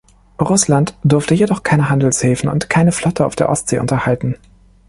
[0.41, 4.35] Russland durfte jedoch keine Handelshäfen und keine Flotte auf der Ostsee unterhalten.